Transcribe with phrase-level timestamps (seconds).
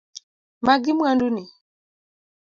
[0.65, 1.43] Magi mwandu ni.